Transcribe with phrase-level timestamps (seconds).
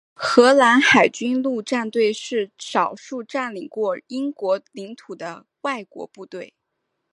[0.15, 6.55] 荷兰海军陆战队是少数占领过英国领土的外国部队。